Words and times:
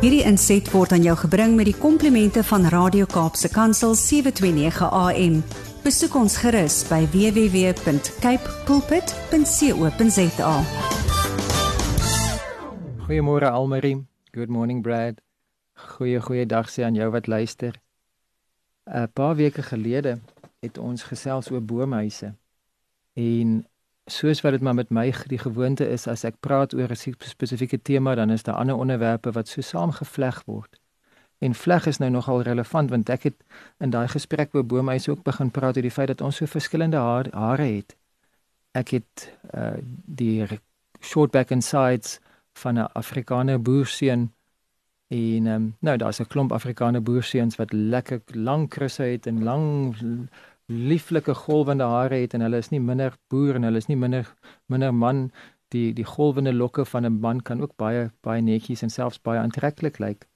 Hierdie 0.00 0.22
inset 0.24 0.64
word 0.72 0.94
aan 0.96 1.02
jou 1.04 1.12
gebring 1.26 1.58
met 1.58 1.66
die 1.68 1.76
komplimente 1.76 2.40
van 2.48 2.62
Radio 2.72 3.04
Kaapse 3.04 3.50
Kansel 3.52 3.92
729 4.00 4.86
AM. 4.96 5.34
Besoek 5.84 6.14
ons 6.16 6.38
gerus 6.40 6.78
by 6.88 7.02
www.cape 7.12 8.54
pulpit.co.za. 8.64 10.54
Goeiemôre 13.04 13.52
Almarie. 13.52 13.98
Good 14.32 14.48
morning 14.48 14.80
Brad. 14.80 15.20
Goeie 15.76 16.24
goeie 16.24 16.48
dag 16.48 16.72
sê 16.72 16.88
aan 16.88 16.96
jou 16.96 17.10
wat 17.12 17.28
luister. 17.28 17.76
'n 18.88 19.12
Paar 19.12 19.36
weke 19.36 19.62
gelede 19.62 20.16
het 20.64 20.78
ons 20.78 21.02
gesels 21.02 21.50
oor 21.52 21.60
boomhuise. 21.60 22.32
En 23.12 23.68
soos 24.12 24.40
wat 24.40 24.52
dit 24.52 24.60
maar 24.60 24.74
met 24.74 24.90
my 24.90 25.12
die 25.26 25.38
gewoonte 25.38 25.88
is 25.88 26.06
as 26.06 26.24
ek 26.24 26.40
praat 26.40 26.74
oor 26.74 26.90
'n 26.90 27.14
spesifieke 27.18 27.82
tema, 27.82 28.14
dan 28.14 28.30
is 28.30 28.42
daar 28.42 28.54
ander 28.54 28.76
onderwerpe 28.76 29.32
wat 29.32 29.48
so 29.48 29.60
saamgevleg 29.60 30.42
word. 30.46 30.80
En 31.38 31.54
vleg 31.54 31.86
is 31.86 31.98
nou 31.98 32.10
nogal 32.10 32.42
relevant 32.42 32.90
want 32.90 33.08
ek 33.08 33.22
het 33.22 33.36
in 33.78 33.90
daai 33.90 34.08
gesprek 34.08 34.54
oor 34.54 34.64
boomhuise 34.64 35.10
ook 35.10 35.22
begin 35.22 35.50
praat 35.50 35.76
oor 35.76 35.82
die 35.82 35.90
feit 35.90 36.08
dat 36.08 36.20
ons 36.20 36.36
so 36.36 36.46
verskillende 36.46 36.96
haar, 36.96 37.26
hare 37.32 37.62
het. 37.62 37.96
Ek 38.72 38.88
het 38.88 39.32
uh 39.54 39.78
die 40.04 40.46
short 41.00 41.30
back 41.30 41.52
and 41.52 41.64
sides 41.64 42.20
van 42.52 42.78
'n 42.78 42.92
Afrikaner 42.92 43.62
boerseun 43.62 44.32
en 45.10 45.46
um, 45.46 45.76
nou 45.80 45.96
daar's 45.96 46.20
'n 46.20 46.26
klomp 46.26 46.52
Afrikaner 46.52 47.02
boerseuns 47.02 47.56
wat 47.56 47.72
lekker 47.72 48.20
lang 48.32 48.68
krusse 48.68 49.02
het 49.02 49.26
en 49.26 49.42
lang 49.42 49.94
lieflike 50.70 51.34
golwende 51.34 51.84
hare 51.84 52.14
het 52.22 52.34
en 52.34 52.44
hulle 52.46 52.60
is 52.62 52.70
nie 52.70 52.80
minder 52.80 53.16
boer 53.28 53.58
en 53.58 53.66
hulle 53.66 53.80
is 53.82 53.88
nie 53.90 53.98
minder 53.98 54.28
minder 54.70 54.94
man. 54.94 55.30
Die 55.74 55.92
die 55.94 56.06
golwende 56.06 56.52
lokke 56.52 56.84
van 56.84 57.06
'n 57.06 57.20
man 57.20 57.42
kan 57.42 57.60
ook 57.60 57.76
baie 57.76 58.10
baie 58.22 58.42
netjies 58.42 58.82
en 58.82 58.90
selfs 58.90 59.22
baie 59.22 59.40
aantreklik 59.40 59.98
lyk. 59.98 60.26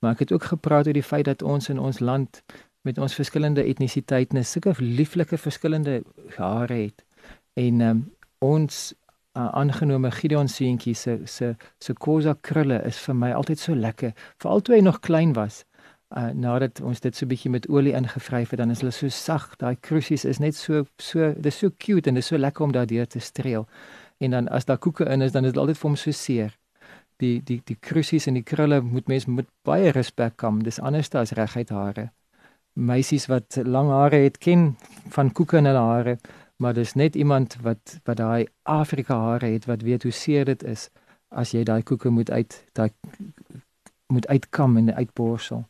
Maar 0.00 0.12
ek 0.12 0.18
het 0.18 0.32
ook 0.32 0.44
gepraat 0.44 0.86
oor 0.86 0.92
die 0.92 1.10
feit 1.12 1.24
dat 1.24 1.42
ons 1.42 1.68
in 1.68 1.78
ons 1.78 2.00
land 2.00 2.42
met 2.82 2.98
ons 2.98 3.14
verskillende 3.14 3.64
etnisiteite 3.64 4.34
net 4.34 4.46
sulke 4.46 4.74
lieflike 4.78 5.38
verskillende 5.38 6.02
hare 6.36 6.74
het. 6.74 7.04
En 7.54 7.80
um, 7.80 8.12
ons 8.38 8.94
uh, 9.36 9.48
aangenome 9.48 10.10
Gideon 10.10 10.48
seentjie 10.48 10.94
se 10.94 11.20
se 11.24 11.54
se 11.78 11.92
kosa 11.92 12.34
krulle 12.40 12.82
is 12.86 12.98
vir 12.98 13.14
my 13.14 13.32
altyd 13.32 13.58
so 13.58 13.74
lekker 13.74 14.12
veral 14.42 14.60
toe 14.60 14.74
hy 14.74 14.80
nog 14.80 15.00
klein 15.00 15.32
was 15.32 15.64
uh, 16.16 16.30
nadat 16.34 16.80
ons 16.80 17.00
dit 17.00 17.16
so 17.16 17.26
bietjie 17.26 17.50
met 17.50 17.68
olie 17.68 17.94
ingevryf 17.96 18.52
het, 18.52 18.60
dan 18.60 18.70
is 18.70 18.82
hulle 18.82 18.92
so 18.92 19.08
sag. 19.08 19.52
Daai 19.60 19.76
kruisies 19.80 20.24
is 20.28 20.40
net 20.42 20.56
so 20.56 20.84
so 20.98 21.32
dis 21.36 21.58
so 21.58 21.72
cute 21.78 22.10
en 22.10 22.18
dis 22.18 22.26
so 22.26 22.38
lekker 22.38 22.64
om 22.64 22.72
daardeur 22.72 23.06
te 23.06 23.20
streel. 23.20 23.66
En 24.22 24.36
dan 24.36 24.48
as 24.48 24.64
daar 24.68 24.78
koeke 24.78 25.04
in 25.04 25.22
is, 25.22 25.32
dan 25.32 25.44
is 25.44 25.52
dit 25.52 25.60
altyd 25.60 25.78
vir 25.78 25.88
hom 25.88 25.96
so 25.96 26.10
seer. 26.16 26.56
Die 27.22 27.40
die 27.44 27.60
die 27.64 27.76
kruisies 27.80 28.26
en 28.26 28.38
die 28.38 28.46
krulle 28.46 28.80
moet 28.80 29.08
mens 29.08 29.26
met 29.26 29.48
baie 29.64 29.90
respek 29.92 30.36
kam. 30.36 30.62
Dis 30.62 30.80
anders 30.80 31.10
as 31.14 31.34
reguit 31.38 31.70
hare. 31.70 32.10
Meisies 32.74 33.28
wat 33.28 33.58
lang 33.64 33.90
hare 33.92 34.22
het, 34.24 34.38
ken 34.38 34.76
van 35.12 35.32
koeke 35.32 35.58
in 35.60 35.68
hulle 35.68 35.82
hare, 35.84 36.16
maar 36.56 36.74
dis 36.74 36.94
net 36.94 37.16
iemand 37.16 37.56
wat 37.62 37.98
wat 38.04 38.16
daai 38.16 38.46
Afrika 38.62 39.18
hare 39.18 39.52
het 39.52 39.66
wat 39.66 39.82
weet 39.82 40.02
hoe 40.02 40.12
seer 40.12 40.44
dit 40.44 40.62
is 40.62 40.88
as 41.28 41.52
jy 41.52 41.64
daai 41.64 41.82
koeke 41.82 42.10
moet 42.10 42.30
uit 42.30 42.64
daai 42.72 42.90
moet 44.12 44.26
uitkam 44.28 44.76
en 44.76 44.94
uitborsel. 44.94 45.64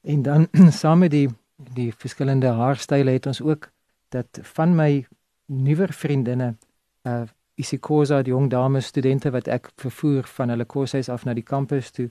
En 0.00 0.22
dan 0.22 0.48
saam 0.80 0.98
met 0.98 1.10
die 1.10 1.28
die 1.74 1.92
verskillende 1.92 2.46
haarstyle 2.46 3.10
het 3.10 3.26
ons 3.26 3.42
ook 3.42 3.68
dat 4.08 4.38
van 4.42 4.74
my 4.74 5.06
nuwer 5.46 5.92
vriendinne 5.92 6.54
uh 7.02 7.22
isikosa 7.60 8.22
die 8.22 8.32
jong 8.32 8.48
dames 8.50 8.86
studente 8.86 9.30
wat 9.30 9.48
ek 9.52 9.68
vervoer 9.76 10.24
van 10.24 10.48
hulle 10.48 10.64
koshuis 10.64 11.10
af 11.12 11.26
na 11.28 11.34
die 11.36 11.44
kampus 11.44 11.90
toe. 11.90 12.06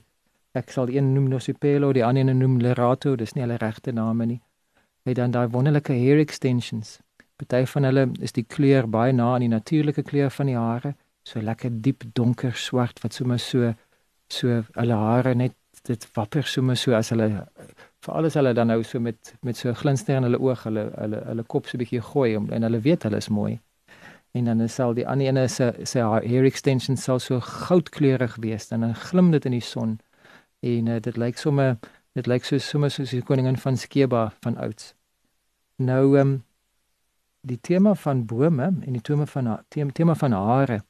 Ek 0.54 0.70
sal 0.70 0.92
een 0.94 1.12
noem 1.14 1.26
Nosipelo, 1.32 1.92
die 1.92 2.04
ander 2.06 2.28
een 2.28 2.38
noem 2.38 2.60
Lerato, 2.62 3.16
dis 3.16 3.34
nie 3.34 3.42
hulle 3.42 3.56
regte 3.58 3.92
name 3.92 4.26
nie. 4.26 4.40
Het 5.02 5.16
dan 5.16 5.34
daai 5.34 5.48
wonderlike 5.50 5.92
hair 5.92 6.22
extensions. 6.22 7.00
Party 7.40 7.64
van 7.66 7.88
hulle 7.88 8.06
is 8.20 8.36
die 8.36 8.44
kleur 8.44 8.86
baie 8.86 9.12
na 9.12 9.32
aan 9.34 9.40
die 9.46 9.50
natuurlike 9.50 10.02
kleur 10.06 10.30
van 10.30 10.50
die 10.52 10.58
hare, 10.58 10.94
so 11.24 11.40
lekker 11.40 11.72
diep 11.82 12.04
donker 12.14 12.54
swart 12.54 13.02
wat 13.02 13.16
sommer 13.16 13.38
so 13.38 13.72
so 14.30 14.62
hulle 14.76 14.96
hare 15.02 15.34
net 15.34 15.56
dit 15.82 16.08
wapper 16.14 16.46
sommer 16.46 16.76
so 16.76 16.92
as 16.92 17.10
hulle 17.10 17.28
vir 18.04 18.14
alles 18.16 18.36
hulle 18.38 18.52
dan 18.56 18.70
nou 18.72 18.82
so 18.84 19.00
met 19.00 19.34
met 19.42 19.56
so 19.56 19.72
glinster 19.74 20.16
in 20.16 20.26
hulle 20.28 20.40
oog 20.40 20.64
hulle 20.68 20.86
hulle 20.96 21.22
hulle 21.26 21.44
kop 21.54 21.66
so 21.66 21.76
'n 21.76 21.82
bietjie 21.82 22.02
gooi 22.12 22.36
om, 22.36 22.50
en 22.50 22.62
hulle 22.62 22.80
weet 22.80 23.02
hulle 23.02 23.16
is 23.16 23.28
mooi. 23.28 23.58
En 24.32 24.44
dan 24.44 24.68
sal 24.68 24.94
die 24.94 25.06
ander 25.06 25.26
ene 25.26 25.48
se 25.48 25.72
se 25.84 25.98
hair 26.00 26.44
extension 26.44 26.96
sal 26.96 27.18
so 27.18 27.40
goudkleurig 27.40 28.36
wees 28.36 28.70
en 28.70 28.80
dan 28.80 28.94
glim 28.94 29.30
dit 29.30 29.44
in 29.44 29.52
die 29.52 29.60
son. 29.60 29.98
En 30.60 30.86
uh, 30.86 31.00
dit 31.00 31.16
lyk 31.16 31.38
sommer 31.38 31.78
dit 32.14 32.26
lyk 32.26 32.44
so 32.44 32.58
sommer 32.58 32.90
soos 32.90 33.10
die 33.10 33.22
koningin 33.22 33.56
van 33.56 33.76
Skeba 33.76 34.32
van 34.40 34.56
ouds. 34.56 34.94
Nou 35.76 36.16
ehm 36.16 36.28
um, 36.28 36.42
die 37.40 37.60
tema 37.60 37.94
van 37.94 38.26
bome 38.26 38.64
en 38.64 38.92
die 38.92 39.00
tema 39.00 39.26
van 39.26 39.58
tema, 39.68 39.90
tema 39.92 40.14
van 40.14 40.32
hare 40.32 40.82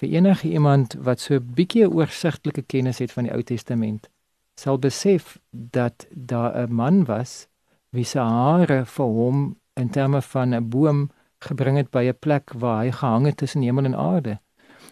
vir 0.00 0.08
enige 0.08 0.48
iemand 0.48 0.94
wat 0.94 1.20
so 1.20 1.34
'n 1.34 1.52
bietjie 1.54 1.90
oorsigtelike 1.90 2.62
kennis 2.62 2.98
het 2.98 3.12
van 3.12 3.24
die 3.24 3.32
Ou 3.32 3.42
Testament 3.42 4.08
sal 4.54 4.78
besef 4.78 5.38
dat 5.50 6.06
daar 6.10 6.66
'n 6.66 6.72
man 6.72 7.04
was 7.04 7.48
wie 7.90 8.04
se 8.04 8.18
hare 8.18 8.84
vir 8.86 9.06
hom 9.06 9.56
in 9.74 9.90
terme 9.90 10.22
van 10.22 10.54
'n 10.54 10.68
boom 10.68 11.10
gebring 11.38 11.76
het 11.76 11.90
by 11.90 12.04
'n 12.04 12.18
plek 12.18 12.52
waar 12.52 12.84
hy 12.84 12.90
gehang 12.90 13.26
het 13.26 13.36
tussen 13.36 13.62
hemel 13.62 13.84
en 13.84 13.96
aarde 13.96 14.40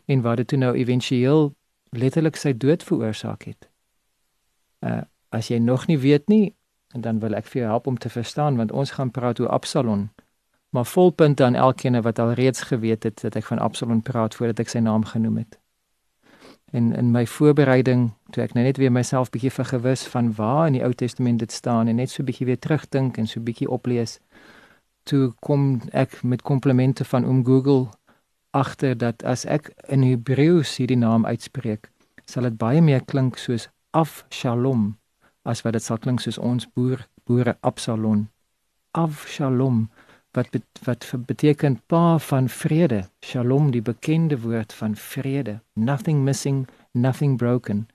en 0.04 0.20
waar 0.20 0.36
dit 0.36 0.46
toe 0.46 0.58
nou 0.58 0.76
éventueel 0.76 1.54
letterlik 1.90 2.36
sy 2.36 2.56
dood 2.56 2.82
veroorsaak 2.82 3.42
het. 3.42 3.68
Uh 4.80 5.02
as 5.30 5.48
jy 5.48 5.58
nog 5.58 5.86
nie 5.86 5.98
weet 5.98 6.28
nie, 6.28 6.56
dan 6.88 7.18
wil 7.18 7.34
ek 7.34 7.46
vir 7.46 7.60
jou 7.60 7.70
help 7.70 7.86
om 7.86 7.98
te 7.98 8.08
verstaan 8.08 8.56
want 8.56 8.72
ons 8.72 8.90
gaan 8.90 9.10
praat 9.10 9.40
oor 9.40 9.48
Absalom. 9.48 10.10
Maar 10.68 10.86
volpunt 10.86 11.40
aan 11.40 11.54
elkeen 11.54 12.02
wat 12.02 12.18
al 12.18 12.32
reeds 12.32 12.62
geweet 12.62 13.02
het 13.02 13.20
dat 13.20 13.36
ek 13.36 13.44
van 13.44 13.58
Absalom 13.58 14.02
praat 14.02 14.34
voordat 14.34 14.58
ek 14.58 14.68
sy 14.68 14.78
naam 14.78 15.04
genoem 15.04 15.36
het 15.36 15.58
en 16.70 16.92
in 16.96 17.10
my 17.10 17.24
voorbereiding 17.26 18.10
toe 18.30 18.42
ek 18.44 18.54
nou 18.54 18.64
net 18.64 18.76
weer 18.76 18.92
myself 18.92 19.30
bietjie 19.30 19.52
vergewis 19.52 20.04
van 20.12 20.32
waar 20.36 20.66
in 20.66 20.78
die 20.78 20.84
Ou 20.84 20.92
Testament 20.92 21.40
dit 21.40 21.52
staan 21.52 21.88
en 21.88 21.96
net 21.96 22.10
so 22.10 22.22
bietjie 22.22 22.46
weer 22.46 22.58
terugdink 22.58 23.16
en 23.16 23.26
so 23.26 23.40
bietjie 23.40 23.70
oplees 23.70 24.18
toe 25.08 25.32
kom 25.40 25.80
ek 25.92 26.20
met 26.22 26.42
komplimente 26.42 27.04
van 27.04 27.24
oom 27.24 27.44
Google 27.44 27.88
agter 28.50 28.96
dat 28.98 29.24
as 29.24 29.44
ek 29.44 29.72
in 29.88 30.04
Hebreëus 30.04 30.76
hierdie 30.76 31.00
naam 31.00 31.24
uitspreek 31.24 31.88
sal 32.28 32.48
dit 32.48 32.58
baie 32.60 32.80
meer 32.84 33.04
klink 33.04 33.40
soos 33.40 33.68
af 33.96 34.24
shalom 34.28 34.90
as 35.48 35.64
wat 35.64 35.78
dit 35.78 35.84
sal 35.84 36.00
klink 36.02 36.20
soos 36.20 36.38
ons 36.38 36.68
boer 36.76 37.06
boere 37.28 37.56
Absalom. 37.60 38.28
Af 38.92 39.26
shalom 39.28 39.88
wat 40.32 40.48
wat 40.84 41.12
beteken 41.26 41.80
pa 41.86 42.18
van 42.18 42.48
vrede. 42.48 43.08
Shalom 43.24 43.70
die 43.70 43.82
bekende 43.82 44.40
woord 44.40 44.72
van 44.72 44.96
vrede. 44.96 45.60
Nothing 45.72 46.24
missing 46.24 46.66
nothing 46.92 47.36
broken. 47.36 47.88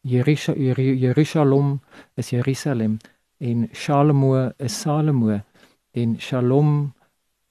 Jerusalem 0.00 1.80
is 2.14 2.30
Jerusalem 2.30 2.96
en 3.38 3.68
Shalomo 3.72 4.50
is 4.56 4.80
Salomo 4.80 5.40
en 5.90 6.20
Shalom 6.20 6.92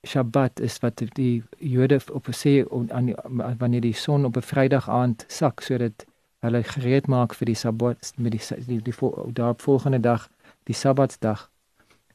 Shabbat 0.08 0.60
is 0.60 0.80
wat 0.80 1.04
die 1.14 1.44
Jode 1.58 2.00
op 2.12 2.28
sê 2.34 2.66
aan 2.90 3.14
wanneer 3.58 3.82
die 3.82 3.94
son 3.94 4.26
op 4.26 4.38
'n 4.38 4.42
Vrydag 4.42 4.90
aand 4.90 5.26
sak 5.28 5.62
sodat 5.62 6.06
hulle 6.40 6.64
gereed 6.64 7.08
maak 7.08 7.34
vir 7.34 7.46
die 7.46 7.56
Sabbat 7.56 8.14
met 8.18 8.32
die 8.32 8.42
die, 8.66 8.82
die, 8.82 8.82
die 8.82 9.34
daarop 9.34 9.62
volgende 9.62 10.00
dag 10.00 10.30
die 10.64 10.76
Sabbatsdag. 10.76 11.50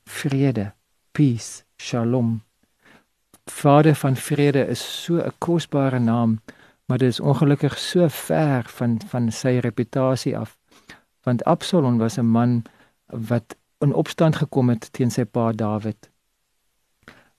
Vrede 0.05 0.73
peace 1.13 1.66
Shalom. 1.77 2.43
Vader 3.45 3.95
van 3.95 4.17
vrede 4.17 4.67
is 4.67 5.03
so 5.03 5.17
'n 5.17 5.33
kosbare 5.39 5.99
naam, 5.99 6.41
maar 6.85 6.99
dit 6.99 7.09
is 7.09 7.21
ongelukkig 7.21 7.79
so 7.79 8.09
ver 8.09 8.65
van 8.65 9.01
van 9.07 9.31
sy 9.33 9.59
reputasie 9.59 10.39
af. 10.39 10.59
Want 11.23 11.45
Absalom 11.45 11.99
was 11.99 12.19
'n 12.19 12.27
man 12.27 12.63
wat 13.07 13.57
in 13.79 13.93
opstand 13.93 14.37
gekom 14.37 14.69
het 14.69 14.93
teen 14.93 15.11
sy 15.11 15.25
pa 15.25 15.53
Dawid. 15.53 16.11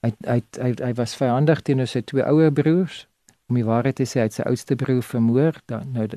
Hy 0.02 0.12
hy 0.26 0.42
hy, 0.62 0.74
hy 0.84 0.94
was 0.94 1.16
vyandig 1.16 1.62
teenoor 1.62 1.88
sy 1.88 2.02
twee 2.02 2.24
ouer 2.24 2.52
broers. 2.52 3.08
Om 3.48 3.56
die 3.56 3.66
waarheid 3.66 3.96
te 3.96 4.04
sê, 4.04 4.20
hy 4.20 4.28
het 4.28 4.34
sy 4.34 4.44
oudste 4.44 4.76
broer 4.76 5.04
vermoor. 5.04 5.62
Dan 5.66 5.92
nou 5.92 6.08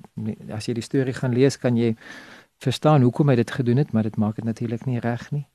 as 0.51 0.67
jy 0.67 0.75
die 0.75 0.83
storie 0.83 1.15
gaan 1.15 1.33
lees, 1.33 1.57
kan 1.57 1.77
jy 1.77 1.97
verstaan 2.59 3.03
hoekom 3.03 3.29
hy 3.29 3.35
dit 3.35 3.51
gedoen 3.51 3.77
het, 3.77 3.93
maar 3.93 4.03
dit 4.03 4.17
maak 4.17 4.35
dit 4.37 4.45
natuurlik 4.45 4.85
nie 4.87 4.99
reg 4.99 5.31
nie. 5.31 5.47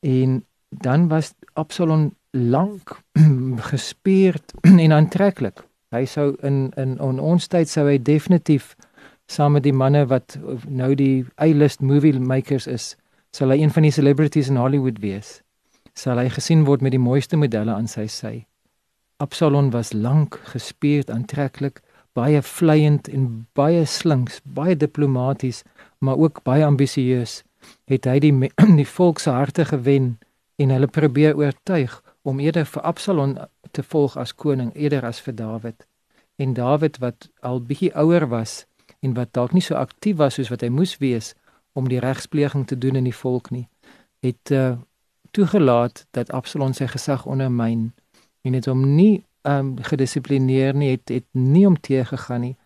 En 0.00 0.44
dan 0.82 1.08
was 1.08 1.34
Absalom 1.52 2.14
lank 2.30 3.00
gespierd 3.70 4.54
en 4.84 4.92
aantreklik. 4.92 5.64
Hy 5.94 6.04
sou 6.10 6.34
in 6.42 6.72
in 6.76 6.98
on 7.00 7.20
ons 7.22 7.46
tyd 7.48 7.70
sou 7.70 7.86
hy 7.86 7.98
definitief 8.02 8.74
saam 9.30 9.54
met 9.56 9.64
die 9.64 9.72
manne 9.72 10.04
wat 10.10 10.36
nou 10.68 10.94
die 10.98 11.24
A-list 11.40 11.80
movie 11.80 12.18
makers 12.18 12.66
is, 12.66 12.96
sal 13.32 13.54
hy 13.54 13.62
een 13.62 13.72
van 13.72 13.86
die 13.86 13.94
celebrities 13.94 14.50
in 14.50 14.60
Hollywood 14.60 15.00
wees. 15.00 15.40
Sal 15.94 16.18
hy 16.18 16.28
gesien 16.28 16.64
word 16.66 16.82
met 16.82 16.92
die 16.92 17.02
mooiste 17.02 17.38
modelle 17.38 17.72
aan 17.72 17.88
sy 17.88 18.06
sy. 18.10 18.34
Absalom 19.22 19.70
was 19.70 19.94
lank 19.94 20.40
gespierd, 20.50 21.10
aantreklik, 21.10 21.80
baie 22.14 22.42
vleiend 22.42 23.08
en 23.08 23.46
baie 23.54 23.86
slinks, 23.86 24.40
baie 24.44 24.76
diplomaties, 24.76 25.62
maar 25.98 26.18
ook 26.18 26.42
baie 26.44 26.66
ambisieus, 26.66 27.42
het 27.90 28.06
hy 28.10 28.18
die 28.22 28.34
die 28.80 28.90
volk 28.96 29.22
se 29.22 29.30
harte 29.30 29.64
gewen 29.70 30.16
en 30.56 30.70
hulle 30.70 30.86
probeer 30.86 31.36
oortuig 31.36 32.02
om 32.22 32.40
eerder 32.40 32.66
vir 32.66 32.82
Absalom 32.82 33.36
te 33.70 33.82
volg 33.82 34.16
as 34.16 34.34
koning 34.34 34.70
eerder 34.74 35.04
as 35.04 35.20
vir 35.20 35.34
Dawid. 35.34 35.86
En 36.36 36.54
Dawid 36.54 36.98
wat 36.98 37.28
al 37.40 37.60
bietjie 37.60 37.92
ouer 37.94 38.28
was 38.28 38.64
en 39.00 39.14
wat 39.14 39.32
dalk 39.32 39.52
nie 39.52 39.62
so 39.62 39.74
aktief 39.74 40.16
was 40.16 40.38
soos 40.38 40.50
wat 40.52 40.62
hy 40.64 40.70
moes 40.72 40.96
wees 41.02 41.34
om 41.74 41.88
die 41.90 42.00
regspleging 42.00 42.66
te 42.66 42.78
doen 42.78 42.96
in 42.96 43.08
die 43.08 43.16
volk 43.16 43.50
nie, 43.50 43.66
het 44.22 44.50
uh, 44.54 44.76
toegelaat 45.34 46.06
dat 46.16 46.30
Absalom 46.32 46.72
sy 46.72 46.86
gesag 46.88 47.26
ondermyn 47.26 47.90
en 48.46 48.56
het 48.56 48.68
hom 48.70 48.84
nie 48.94 49.24
um, 49.42 49.74
gedissiplineer 49.82 50.74
nie, 50.74 50.94
het 50.94 51.10
het 51.10 51.26
nie 51.32 51.66
om 51.66 51.76
te 51.80 52.04
gegaan 52.04 52.46
nie 52.46 52.56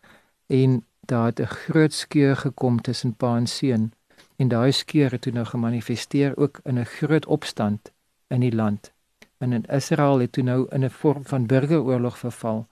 en 0.53 0.83
daar 1.09 1.33
het 1.33 1.41
'n 1.41 1.55
groot 1.65 1.93
skeur 1.93 2.37
gekom 2.37 2.81
tussen 2.81 3.15
pa 3.15 3.37
en 3.37 3.47
seun 3.47 3.93
en 4.39 4.49
daai 4.49 4.73
skeur 4.73 5.11
het 5.11 5.21
toe 5.21 5.33
nou 5.33 5.45
gemanifesteer 5.47 6.37
ook 6.37 6.61
in 6.65 6.79
'n 6.79 6.85
groot 6.85 7.27
opstand 7.27 7.93
in 8.27 8.41
die 8.41 8.55
land. 8.55 8.93
En 9.39 9.53
in 9.53 9.65
Israel 9.65 10.19
het 10.19 10.33
toe 10.33 10.43
nou 10.43 10.67
in 10.71 10.85
'n 10.85 10.91
vorm 10.91 11.25
van 11.25 11.47
burgeroorlog 11.47 12.19
verval 12.19 12.67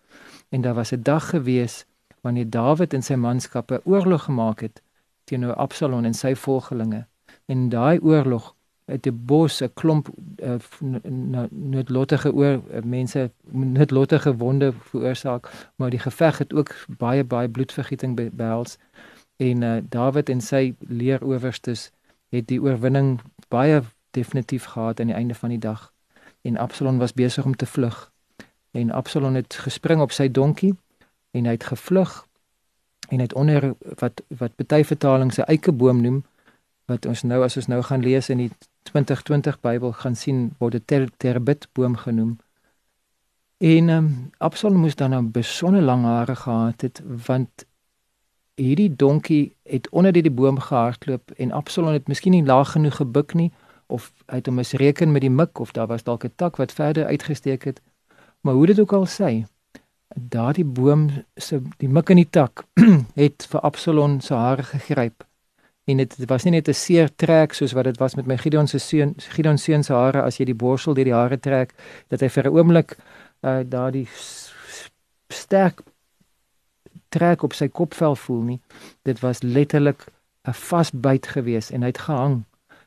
en 0.48 0.60
daar 0.60 0.74
was 0.74 0.92
'n 0.92 1.02
dag 1.02 1.28
gewees 1.28 1.84
wanneer 2.20 2.50
Dawid 2.50 2.94
en 2.94 3.02
sy 3.02 3.14
manskappe 3.14 3.80
oorlog 3.84 4.22
gemaak 4.22 4.60
het 4.60 4.82
teenoor 5.24 5.54
Absalom 5.54 6.04
en 6.04 6.14
sy 6.14 6.34
volgelinge. 6.34 7.06
En 7.46 7.68
daai 7.68 7.98
oorlog 7.98 8.54
het 8.84 9.06
'n 9.06 9.22
bos, 9.24 9.60
'n 9.62 9.70
klomp 9.74 10.08
uh, 10.42 10.54
noodlottige 11.50 12.32
oor 12.32 12.60
uh, 12.70 12.82
mense 12.82 13.30
noodlottige 13.50 14.36
wonde 14.36 14.72
veroorsaak, 14.72 15.50
maar 15.76 15.90
die 15.90 15.98
geveg 15.98 16.38
het 16.38 16.54
ook 16.54 16.74
baie 16.98 17.24
baie 17.24 17.48
bloedvergieting 17.48 18.16
be 18.16 18.30
behels 18.32 18.78
en 19.36 19.62
uh, 19.62 19.76
Dawid 19.88 20.28
en 20.28 20.40
sy 20.40 20.74
leeroowerstes 20.78 21.90
het 22.34 22.46
die 22.48 22.60
oorwinning 22.62 23.20
baie 23.48 23.82
definitief 24.10 24.64
gehad 24.64 25.00
aan 25.00 25.12
die 25.12 25.16
einde 25.16 25.34
van 25.34 25.52
die 25.52 25.60
dag 25.60 25.92
en 26.42 26.56
Absalom 26.56 26.98
was 26.98 27.12
besig 27.12 27.44
om 27.44 27.56
te 27.56 27.66
vlug 27.66 28.12
en 28.70 28.90
Absalom 28.90 29.34
het 29.34 29.54
gespring 29.54 30.00
op 30.00 30.12
sy 30.12 30.28
donkie 30.28 30.74
en 31.30 31.44
hy 31.44 31.56
het 31.58 31.68
gevlug 31.72 32.24
en 33.08 33.20
het 33.20 33.34
onder 33.34 33.74
wat 34.00 34.22
wat 34.38 34.56
baie 34.66 34.84
vertalings 34.84 35.38
'n 35.38 35.50
eikeboom 35.52 36.00
noem 36.00 36.24
wat 36.86 37.06
ons 37.06 37.22
nou 37.22 37.42
as 37.44 37.56
ons 37.56 37.66
nou 37.66 37.82
gaan 37.82 38.02
lees 38.02 38.28
in 38.30 38.38
die 38.38 38.50
2020 38.90 39.60
Bybel 39.60 39.92
gaan 39.92 40.16
sien 40.16 40.50
word 40.58 40.78
dit 40.78 40.86
ter, 40.86 41.08
terbit 41.16 41.68
boom 41.74 41.96
genoem. 41.96 42.36
En 43.58 43.88
um, 43.88 44.08
Absalom 44.38 44.84
moes 44.84 44.94
dan 44.94 45.10
nou 45.10 45.22
besonder 45.22 45.82
lang 45.82 46.04
hare 46.04 46.36
gehad 46.36 46.80
het 46.80 47.02
want 47.26 47.66
hierdie 48.56 48.90
donkie 48.96 49.54
het 49.62 49.88
onder 49.90 50.12
die, 50.12 50.22
die 50.22 50.32
boom 50.32 50.58
gehardloop 50.58 51.30
en 51.36 51.52
Absalom 51.52 51.92
het 51.92 52.08
miskien 52.08 52.32
nie 52.32 52.44
laag 52.44 52.72
genoeg 52.72 52.96
gebuk 52.96 53.34
nie 53.34 53.50
of 53.86 54.12
hy 54.26 54.40
het 54.40 54.48
hom 54.48 54.56
misreken 54.58 55.12
met 55.12 55.22
die 55.22 55.30
mik 55.30 55.60
of 55.60 55.72
daar 55.76 55.86
was 55.86 56.02
dalk 56.02 56.24
'n 56.24 56.32
tak 56.36 56.56
wat 56.56 56.72
verder 56.72 57.06
uitgesteek 57.06 57.64
het. 57.64 57.80
Maar 58.40 58.54
hoe 58.54 58.66
dit 58.66 58.80
ook 58.80 58.92
al 58.92 59.06
sê, 59.06 59.46
daardie 60.14 60.64
boom 60.64 61.08
se 61.36 61.60
die 61.78 61.88
mik 61.88 62.10
in 62.10 62.16
die 62.16 62.30
tak 62.30 62.64
het 63.22 63.46
vir 63.50 63.60
Absalom 63.60 64.20
se 64.20 64.34
hare 64.34 64.62
gegryp 64.62 65.24
en 65.86 65.96
dit 65.96 66.14
was 66.26 66.44
nie 66.44 66.52
net 66.52 66.68
'n 66.68 66.74
seer 66.74 67.10
trek 67.16 67.52
soos 67.54 67.72
wat 67.72 67.84
dit 67.84 67.98
was 67.98 68.14
met 68.14 68.26
my 68.26 68.36
Gideon 68.36 68.66
se 68.66 68.78
seun 68.78 69.14
Gideon 69.16 69.58
seun 69.58 69.82
se 69.82 69.92
hare 69.92 70.22
as 70.22 70.38
jy 70.38 70.44
die 70.44 70.54
borsel 70.54 70.94
deur 70.94 71.04
die 71.04 71.14
hare 71.14 71.38
trek 71.38 71.74
dat 72.08 72.20
hy 72.20 72.28
vir 72.28 72.44
'n 72.46 72.56
oomblik 72.56 72.96
uh, 73.42 73.60
daardie 73.64 74.08
sterk 75.28 75.82
trek 77.08 77.42
op 77.42 77.52
sy 77.52 77.68
kopvel 77.68 78.16
voel 78.16 78.42
nie 78.42 78.60
dit 79.02 79.20
was 79.20 79.42
letterlik 79.42 80.06
'n 80.48 80.52
vasbyt 80.52 81.26
gewees 81.26 81.70
en 81.70 81.80
hy 81.80 81.92
het 81.94 82.04
gehang 82.08 82.44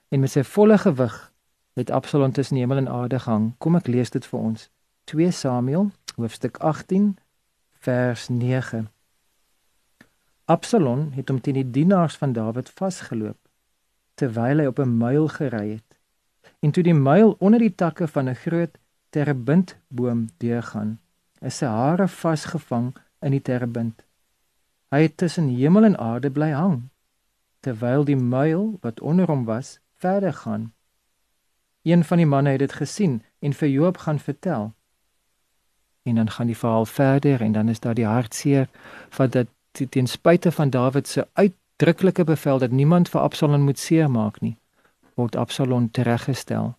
en 0.10 0.19
met 0.19 0.31
sy 0.31 0.44
volle 0.44 0.77
gewig 0.77 1.31
het 1.74 1.92
Absalom 1.92 2.31
tussen 2.31 2.57
hemel 2.57 2.77
en 2.77 2.88
aarde 2.88 3.19
gehang 3.19 3.54
kom 3.57 3.75
ek 3.75 3.88
lees 3.88 4.10
dit 4.10 4.25
vir 4.25 4.39
ons 4.39 4.69
2 5.04 5.31
Samuel 5.31 5.92
hoofstuk 6.16 6.57
18 6.57 7.18
vers 7.80 8.27
9 8.30 8.89
Absalom 10.45 11.12
het 11.13 11.30
hom 11.30 11.42
teen 11.42 11.54
die 11.54 11.71
dienaars 11.71 12.16
van 12.18 12.33
Dawid 12.33 12.69
vasgeloop 12.69 13.38
terwyl 14.19 14.60
hy 14.60 14.66
op 14.68 14.80
'n 14.80 14.98
muil 14.98 15.27
gery 15.27 15.68
het. 15.77 15.89
En 16.60 16.71
toe 16.71 16.83
die 16.83 16.94
muil 16.94 17.36
onder 17.39 17.60
die 17.60 17.75
takke 17.75 18.07
van 18.07 18.30
'n 18.30 18.36
groot 18.36 18.77
terebintboom 19.10 20.27
deurgaan, 20.38 21.00
is 21.42 21.57
sy 21.57 21.66
hare 21.66 22.07
vasgevang 22.07 22.95
in 23.21 23.31
die 23.31 23.42
terebind. 23.42 24.04
Hy 24.89 25.01
het 25.01 25.18
tussen 25.18 25.50
hemel 25.53 25.83
en 25.83 25.97
aarde 25.97 26.31
bly 26.31 26.50
hang 26.51 26.89
terwyl 27.59 28.06
die 28.07 28.15
muil 28.15 28.77
wat 28.81 29.00
onder 29.00 29.27
hom 29.27 29.45
was 29.45 29.80
verder 29.95 30.33
gaan. 30.33 30.74
Een 31.81 32.03
van 32.03 32.18
die 32.18 32.25
manne 32.25 32.50
het 32.50 32.59
dit 32.59 32.74
gesien 32.74 33.21
en 33.39 33.53
vir 33.53 33.69
Joab 33.69 33.97
gaan 33.97 34.19
vertel. 34.19 34.74
En 36.03 36.15
dan 36.15 36.30
gaan 36.30 36.47
die 36.47 36.57
verhaal 36.57 36.86
verder 36.86 37.41
en 37.41 37.51
dan 37.51 37.69
is 37.69 37.80
daar 37.80 37.94
die 37.94 38.06
hartseer 38.06 38.69
van 39.09 39.30
dat 39.30 39.47
ten 39.89 40.07
spyte 40.07 40.51
van 40.51 40.69
Dawid 40.69 41.07
se 41.07 41.27
uitdruklike 41.33 42.24
bevel 42.24 42.57
dat 42.57 42.71
niemand 42.71 43.09
vir 43.09 43.21
Absalom 43.21 43.62
moet 43.62 43.80
seermaak 43.80 44.42
nie, 44.42 44.57
word 45.13 45.35
Absalom 45.35 45.92
tereggestel. 45.92 46.75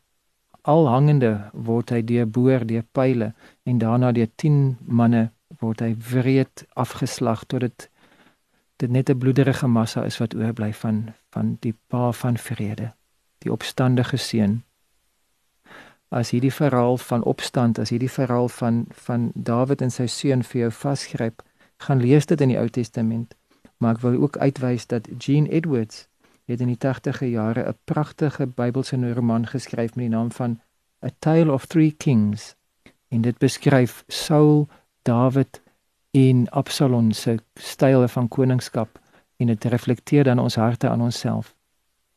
Al 0.61 0.89
hangende 0.89 1.51
word 1.53 1.91
hy 1.91 2.03
deur 2.05 2.27
boer 2.29 2.67
deur 2.67 2.85
pile 2.93 3.33
en 3.63 3.79
daarna 3.79 4.13
deur 4.13 4.29
10 4.35 4.77
manne 4.81 5.31
word 5.61 5.81
hy 5.81 5.95
wreed 6.11 6.67
afgeslag 6.75 7.45
tot 7.45 7.61
dit 7.61 7.89
dit 8.81 8.91
net 8.91 9.11
'n 9.11 9.19
bloederige 9.19 9.67
massa 9.67 10.05
is 10.05 10.19
wat 10.19 10.35
oorbly 10.35 10.73
van 10.73 11.15
van 11.31 11.57
die 11.61 11.75
pa 11.87 12.13
van 12.13 12.37
vrede, 12.39 12.93
die 13.39 13.53
opstandige 13.53 14.17
seun. 14.17 14.65
As 16.09 16.31
hierdie 16.31 16.53
verhaal 16.53 16.97
van 16.97 17.23
opstand, 17.23 17.79
as 17.79 17.91
hierdie 17.91 18.11
verhaal 18.11 18.49
van 18.49 18.85
van 18.89 19.31
Dawid 19.35 19.81
en 19.81 19.91
sy 19.91 20.07
seun 20.07 20.43
vir 20.43 20.61
jou 20.61 20.71
vasgryp, 20.71 21.43
gaan 21.77 22.01
lees 22.01 22.27
dit 22.27 22.41
in 22.41 22.49
die 22.49 22.59
Ou 22.59 22.69
Testament, 22.69 23.35
maar 23.77 23.95
ek 23.95 24.01
wil 24.01 24.23
ook 24.23 24.37
uitwys 24.37 24.87
dat 24.87 25.09
Jean 25.19 25.47
Edwards 25.47 26.09
het 26.45 26.61
in 26.61 26.67
die 26.67 26.79
80e 26.79 27.27
jare 27.27 27.69
'n 27.69 27.79
pragtige 27.85 28.47
Bybelse 28.47 29.13
roman 29.13 29.47
geskryf 29.47 29.95
met 29.95 30.05
die 30.05 30.17
naam 30.17 30.33
van 30.33 30.61
A 31.05 31.09
Tale 31.19 31.53
of 31.53 31.67
Three 31.67 31.93
Kings. 31.93 32.55
En 33.09 33.21
dit 33.21 33.39
beskryf 33.39 34.05
Saul, 34.07 34.69
Dawid 35.03 35.61
en 36.11 36.49
Absalom 36.51 37.13
se 37.13 37.39
style 37.55 38.09
van 38.09 38.29
koningskap 38.29 38.99
en 39.37 39.47
dit 39.47 39.65
reflekteer 39.65 40.25
dan 40.25 40.39
ons 40.39 40.55
harte 40.55 40.89
aan 40.89 41.01
onsself. 41.01 41.55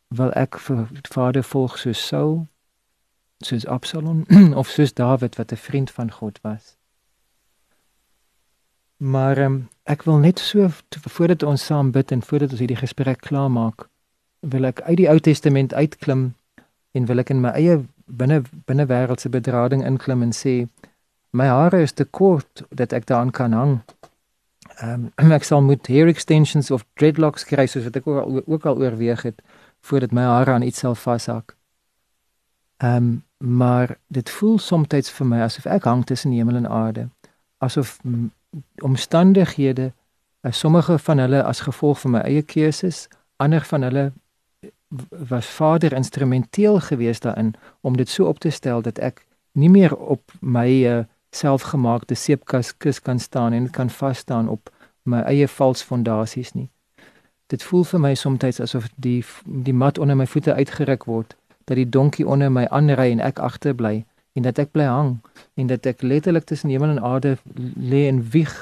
Wil 0.08 0.32
ek 0.32 0.58
vir 0.60 0.88
Vader 1.10 1.44
volg 1.44 1.78
soos 1.78 2.08
Saul, 2.08 2.48
soos 3.40 3.66
Absalom 3.66 4.26
of 4.60 4.70
soos 4.70 4.94
Dawid 4.94 5.36
wat 5.36 5.52
'n 5.52 5.56
vriend 5.56 5.92
van 5.92 6.12
God 6.12 6.42
was? 6.42 6.78
Maar 8.98 9.38
um, 9.38 9.70
ek 9.84 10.04
wil 10.04 10.18
net 10.18 10.40
so 10.40 10.70
voordat 10.90 11.44
ons 11.44 11.66
saam 11.66 11.92
bid 11.92 12.12
en 12.12 12.22
voordat 12.22 12.52
ons 12.52 12.60
hierdie 12.60 12.80
gesprek 12.80 13.20
klaarmaak, 13.20 13.90
wil 14.40 14.64
ek 14.64 14.82
uit 14.82 14.98
die 14.98 15.10
Ou 15.10 15.20
Testament 15.20 15.74
uitklim 15.74 16.34
en 16.92 17.06
wil 17.06 17.20
ek 17.20 17.30
in 17.30 17.42
my 17.42 17.50
eie 17.50 17.82
binne 18.06 18.42
binne 18.66 18.86
wêreldse 18.86 19.30
bedrading 19.30 19.86
inklim 19.86 20.22
en 20.22 20.32
sê 20.32 20.68
my 21.34 21.48
hare 21.50 21.82
is 21.82 21.92
te 21.92 22.06
kort 22.06 22.64
dat 22.70 22.94
ek 22.94 23.08
daaraan 23.10 23.32
kan 23.32 23.52
hang. 23.52 23.76
Ehm 24.78 25.10
um, 25.18 25.32
ek 25.38 25.44
sal 25.44 25.62
moet 25.62 25.88
hair 25.88 26.08
extensions 26.08 26.72
of 26.72 26.86
dreadlocks 26.94 27.46
kry 27.50 27.66
soos 27.66 27.88
wat 27.90 27.98
ek 28.00 28.08
ook 28.08 28.22
al, 28.22 28.42
ook 28.46 28.66
al 28.70 28.78
oorweeg 28.78 29.26
het 29.26 29.42
voordat 29.84 30.12
my 30.12 30.24
hare 30.24 30.52
aan 30.52 30.66
iets 30.70 30.86
sal 30.86 30.96
vashak. 30.96 31.56
Ehm 32.78 32.96
um, 32.96 33.24
maar 33.44 33.98
dit 34.08 34.30
voel 34.30 34.60
soms 34.60 35.10
vir 35.12 35.28
my 35.28 35.42
asof 35.44 35.66
ek 35.66 35.84
hang 35.84 36.06
tussen 36.06 36.32
hemel 36.32 36.56
en 36.56 36.70
aarde. 36.70 37.10
Asof 37.58 38.00
omstandighede, 38.82 39.92
uh, 40.42 40.52
sommige 40.52 40.98
van 41.00 41.18
hulle 41.18 41.44
as 41.44 41.60
gevolg 41.60 42.00
van 42.00 42.12
my 42.12 42.20
eie 42.20 42.42
keuses, 42.42 43.08
ander 43.36 43.62
van 43.62 43.82
hulle 43.82 44.12
was 45.10 45.46
vader 45.46 45.94
instrumenteel 45.94 46.80
geweest 46.80 47.22
daarin 47.22 47.54
om 47.82 47.98
dit 47.98 48.10
so 48.10 48.26
op 48.26 48.40
te 48.40 48.50
stel 48.50 48.82
dat 48.82 48.98
ek 48.98 49.26
nie 49.52 49.70
meer 49.70 49.96
op 49.96 50.32
my 50.40 50.70
uh, 50.86 51.04
selfgemaakte 51.36 52.16
seepkas 52.16 52.74
kus 52.78 53.02
kan 53.02 53.20
staan 53.20 53.54
en 53.54 53.70
kan 53.70 53.90
vas 53.90 54.18
staan 54.18 54.50
op 54.50 54.70
my 55.04 55.22
eie 55.28 55.48
vals 55.48 55.84
fondasies 55.84 56.54
nie. 56.54 56.70
Dit 57.52 57.64
voel 57.64 57.84
vir 57.84 58.00
my 58.00 58.14
soms 58.16 58.60
asof 58.60 58.88
die 58.96 59.24
die 59.46 59.74
mat 59.74 59.98
onder 59.98 60.18
my 60.18 60.28
voete 60.28 60.54
uitgeruk 60.54 61.06
word, 61.06 61.36
dat 61.66 61.78
die 61.78 61.90
donkie 61.90 62.28
onder 62.28 62.52
my 62.52 62.66
aanry 62.72 63.12
en 63.12 63.20
ek 63.20 63.40
agterbly 63.40 64.06
en 64.34 64.44
dat 64.48 64.60
ek 64.60 64.72
bly 64.72 64.86
hang 64.90 65.18
en 65.56 65.68
dat 65.68 65.86
ek 65.86 66.02
letterlik 66.02 66.48
tussen 66.50 66.70
hemel 66.70 66.96
en 66.96 67.04
aarde 67.04 67.38
lê 67.78 68.08
en 68.08 68.24
wieg 68.34 68.56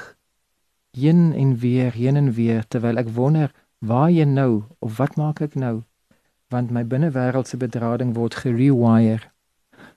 heen 0.92 1.32
en 1.32 1.56
weer 1.58 1.92
heen 1.92 2.16
en 2.16 2.32
weer 2.32 2.66
terwyl 2.68 3.00
ek 3.00 3.08
wonder 3.16 3.52
waar 3.78 4.10
jy 4.10 4.24
nou? 4.28 4.62
Of 4.78 4.96
wat 4.96 5.16
maak 5.16 5.40
ek 5.40 5.54
nou? 5.54 5.82
Want 6.52 6.70
my 6.70 6.84
binnewêreldse 6.84 7.56
bedrading 7.56 8.12
word 8.14 8.36
gerewire 8.44 9.32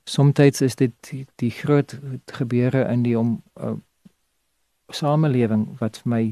soms 0.05 0.61
is 0.61 0.75
dit 0.75 0.93
die, 1.09 1.25
die 1.35 1.51
groot 1.51 1.97
gebeure 2.25 2.85
in 2.87 3.03
die 3.03 3.17
om 3.19 3.41
uh, 3.57 3.73
samelewing 4.93 5.77
wat 5.79 5.97
vir 6.03 6.09
my 6.09 6.23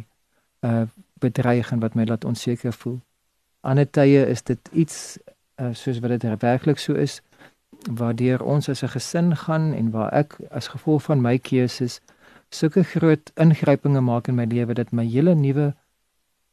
uh 0.61 0.85
bedreig 1.23 1.69
en 1.71 1.79
wat 1.79 1.93
my 1.95 2.03
laat 2.03 2.25
onseker 2.27 2.73
voel. 2.75 2.97
Ander 3.63 3.87
tye 3.87 4.25
is 4.27 4.41
dit 4.43 4.69
iets 4.73 5.17
uh, 5.55 5.69
soos 5.71 6.01
wat 6.03 6.11
dit 6.19 6.41
werklik 6.41 6.79
so 6.79 6.93
is 6.93 7.21
waardeur 7.87 8.43
ons 8.43 8.69
as 8.69 8.83
'n 8.83 8.91
gesin 8.95 9.35
gaan 9.35 9.73
en 9.73 9.91
waar 9.91 10.11
ek 10.13 10.35
as 10.51 10.67
gevolg 10.67 11.03
van 11.03 11.21
my 11.21 11.37
keuses 11.37 12.01
sulke 12.49 12.83
groot 12.83 13.31
ingrypinge 13.35 14.01
maak 14.01 14.27
in 14.27 14.35
my 14.35 14.45
lewe 14.45 14.73
dat 14.73 14.91
my 14.91 15.05
hele 15.05 15.35
nuwe 15.35 15.73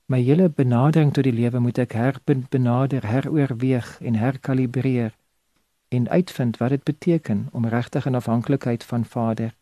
my 0.07 0.23
hele 0.23 0.49
benadering 0.49 1.12
tot 1.12 1.25
die 1.25 1.33
lewe 1.33 1.61
moet 1.61 1.79
ek 1.79 1.93
herbenader, 1.93 3.07
heroorweeg 3.07 4.00
en 4.00 4.15
herkalibreer 4.15 5.12
en 5.91 6.09
uitvind 6.09 6.57
wat 6.57 6.69
dit 6.69 6.83
beteken 6.83 7.49
om 7.53 7.67
regtig 7.67 8.07
in 8.07 8.15
afhanklikheid 8.15 8.85
van 8.85 9.05
Vader 9.05 9.55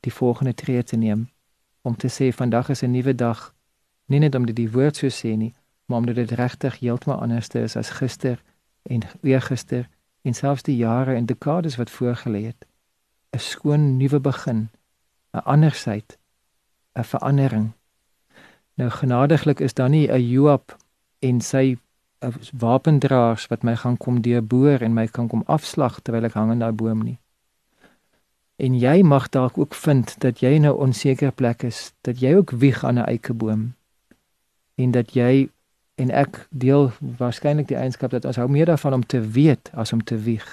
die 0.00 0.12
volgende 0.12 0.54
tree 0.54 0.82
te 0.82 0.96
neem 0.96 1.28
om 1.82 1.96
te 1.96 2.08
sê 2.08 2.34
vandag 2.34 2.68
is 2.68 2.82
'n 2.82 2.90
nuwe 2.90 3.14
dag. 3.14 3.54
Nie 4.06 4.18
net 4.18 4.34
omdat 4.34 4.56
die 4.56 4.70
woord 4.70 4.96
so 4.96 5.08
sê 5.08 5.36
nie 5.36 5.54
maar 5.86 5.98
omdat 5.98 6.14
dit 6.14 6.30
regtig 6.30 6.78
heeltemal 6.78 7.20
anders 7.20 7.48
is 7.48 7.76
as 7.76 7.90
gister 7.90 8.42
en 8.82 9.02
eergister 9.22 9.88
en 10.22 10.34
selfs 10.34 10.62
die 10.62 10.76
jare 10.76 11.14
en 11.14 11.26
dekades 11.26 11.76
wat 11.76 11.90
voorgelê 11.90 12.42
het. 12.44 12.66
'n 13.30 13.38
skoon 13.38 13.96
nuwe 13.96 14.20
begin 14.20 14.68
'n 15.32 15.44
andersheid 15.44 16.18
'n 16.98 17.04
verandering. 17.04 17.72
Nou 18.74 18.90
genadiglik 18.90 19.60
is 19.60 19.74
daar 19.74 19.88
nie 19.88 20.08
'n 20.10 20.28
Joab 20.28 20.76
en 21.18 21.40
sy 21.40 21.76
wapendraers 22.52 23.46
wat 23.52 23.62
my 23.62 23.76
gaan 23.76 23.96
kom 23.96 24.20
deurboor 24.20 24.82
en 24.82 24.94
my 24.94 25.06
kan 25.06 25.28
kom 25.28 25.42
afslag 25.46 26.00
terwyl 26.00 26.24
ek 26.24 26.38
hang 26.38 26.52
in 26.52 26.64
daai 26.64 26.72
boom 26.72 27.02
nie 27.04 27.18
en 28.56 28.78
jy 28.80 29.02
mag 29.02 29.28
dalk 29.28 29.58
ook 29.58 29.74
vind 29.74 30.14
dat 30.24 30.40
jy 30.40 30.56
nou 30.58 30.76
onseker 30.80 31.32
plek 31.32 31.62
is 31.62 31.92
dat 32.08 32.20
jy 32.20 32.36
ook 32.38 32.56
wieg 32.62 32.84
aan 32.84 32.98
'n 32.98 33.08
eikeboom 33.08 33.74
en 34.76 34.90
dat 34.90 35.12
jy 35.14 35.48
en 35.96 36.12
ek 36.12 36.42
deel 36.50 36.90
waarskynlik 37.00 37.70
die 37.70 37.78
eienskap 37.78 38.12
dat 38.12 38.26
ons 38.28 38.36
hou 38.40 38.48
meer 38.52 38.68
daarvan 38.68 39.00
om 39.00 39.06
te 39.06 39.20
weet 39.20 39.70
as 39.72 39.92
om 39.96 40.02
te 40.04 40.18
wieg. 40.20 40.44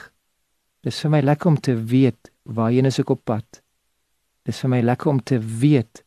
Dis 0.84 1.00
vir 1.04 1.12
my 1.12 1.22
lekker 1.22 1.52
om 1.52 1.60
te 1.60 1.76
weet 1.76 2.32
waarheen 2.44 2.88
ek 2.88 3.10
op 3.10 3.24
pad. 3.24 3.62
Dis 4.44 4.60
vir 4.60 4.70
my 4.70 4.82
lekker 4.82 5.12
om 5.12 5.24
te 5.24 5.40
weet 5.40 6.04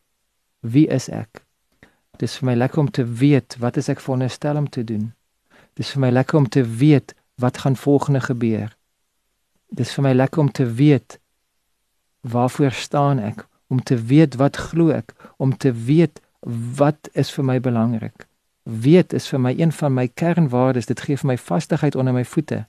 wie 0.60 0.86
is 0.88 1.08
ek. 1.08 1.44
Dis 2.18 2.38
vir 2.38 2.46
my 2.46 2.54
lekker 2.56 2.80
om 2.80 2.90
te 2.90 3.04
weet 3.04 3.56
wat 3.60 3.76
is 3.76 3.88
ek 3.92 4.00
veronderstel 4.00 4.56
om 4.56 4.68
te 4.68 4.84
doen. 4.84 5.12
Dis 5.76 5.92
vir 5.94 6.06
my 6.06 6.10
lekker 6.10 6.38
om 6.38 6.48
te 6.48 6.64
weet 6.64 7.14
wat 7.36 7.58
gaan 7.64 7.76
volgende 7.76 8.20
gebeur. 8.20 8.72
Dis 9.68 9.92
vir 9.92 10.06
my 10.08 10.14
lekker 10.16 10.40
om 10.40 10.52
te 10.52 10.64
weet 10.64 11.18
waarvoor 12.26 12.72
staan 12.72 13.20
ek, 13.22 13.44
om 13.68 13.82
te 13.82 13.98
weet 13.98 14.34
wat 14.40 14.56
glo 14.56 14.90
ek, 14.90 15.12
om 15.36 15.52
te 15.56 15.72
weet 15.72 16.20
wat 16.78 17.10
is 17.12 17.30
vir 17.30 17.44
my 17.44 17.60
belangrik 17.60 18.26
weet 18.66 19.12
is 19.12 19.28
vir 19.30 19.40
my 19.40 19.54
een 19.54 19.72
van 19.72 19.94
my 19.94 20.08
kernwaardes. 20.08 20.86
Dit 20.86 21.00
gee 21.00 21.16
vir 21.16 21.30
my 21.30 21.38
vastigheid 21.38 21.94
onder 21.94 22.14
my 22.14 22.24
voete. 22.24 22.66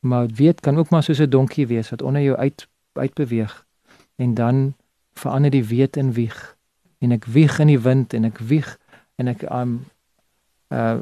Maar 0.00 0.26
weet 0.26 0.60
kan 0.60 0.78
ook 0.78 0.90
maar 0.90 1.02
soos 1.02 1.18
'n 1.18 1.30
donkie 1.30 1.66
wees 1.66 1.90
wat 1.90 2.02
onder 2.02 2.22
jou 2.22 2.36
uit 2.36 2.68
uitbeweeg 2.92 3.66
en 4.16 4.34
dan 4.34 4.74
verander 5.14 5.50
die 5.50 5.64
weet 5.64 5.96
in 5.96 6.12
wieg. 6.12 6.56
En 6.98 7.12
ek 7.12 7.24
wieg 7.24 7.58
in 7.58 7.66
die 7.66 7.78
wind 7.78 8.12
en 8.12 8.24
ek 8.24 8.38
wieg 8.38 8.78
en 9.14 9.26
ek 9.26 9.42
um 9.42 9.86
uh 10.68 10.98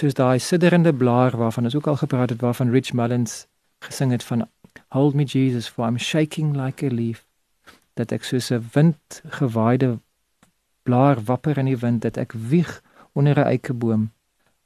jy 0.00 0.10
daai 0.16 0.38
sidderende 0.38 0.92
blaar 0.92 1.36
waarvan 1.36 1.64
ons 1.64 1.74
ook 1.74 1.86
al 1.86 1.96
gepraat 1.96 2.30
het 2.30 2.40
waarvan 2.40 2.70
Rich 2.70 2.92
Mullins 2.92 3.46
gesing 3.80 4.10
het 4.10 4.24
van 4.24 4.48
Hold 4.88 5.14
me 5.14 5.24
Jesus 5.24 5.68
for 5.68 5.86
I'm 5.86 5.98
shaking 5.98 6.56
like 6.56 6.86
a 6.86 6.90
leaf 6.90 7.24
dat 7.94 8.12
ek 8.12 8.24
soos 8.24 8.50
'n 8.50 8.68
windgewaaide 8.72 9.98
blaar 10.82 11.18
wapper 11.24 11.58
in 11.58 11.66
die 11.66 11.76
wind 11.76 12.02
dat 12.02 12.16
ek 12.16 12.32
wieg 12.32 12.82
onder 13.12 13.38
'n 13.38 13.50
eikeboom 13.52 14.10